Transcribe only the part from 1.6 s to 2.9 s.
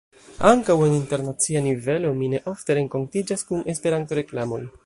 nivelo mi ne ofte